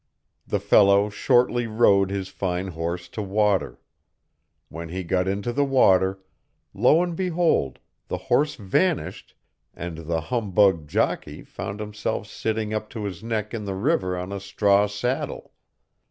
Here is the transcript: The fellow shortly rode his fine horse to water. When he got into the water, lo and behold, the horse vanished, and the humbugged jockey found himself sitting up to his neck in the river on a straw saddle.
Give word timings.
The 0.47 0.59
fellow 0.59 1.11
shortly 1.11 1.67
rode 1.67 2.09
his 2.09 2.27
fine 2.29 2.69
horse 2.69 3.07
to 3.09 3.21
water. 3.21 3.79
When 4.67 4.89
he 4.89 5.03
got 5.03 5.27
into 5.27 5.53
the 5.53 5.63
water, 5.63 6.19
lo 6.73 7.03
and 7.03 7.15
behold, 7.15 7.77
the 8.07 8.17
horse 8.17 8.55
vanished, 8.55 9.35
and 9.75 9.99
the 9.99 10.19
humbugged 10.21 10.89
jockey 10.89 11.43
found 11.43 11.79
himself 11.79 12.25
sitting 12.25 12.73
up 12.73 12.89
to 12.89 13.03
his 13.03 13.21
neck 13.23 13.53
in 13.53 13.65
the 13.65 13.75
river 13.75 14.17
on 14.17 14.31
a 14.31 14.39
straw 14.39 14.87
saddle. 14.87 15.53